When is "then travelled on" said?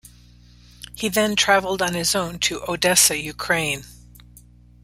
1.09-1.93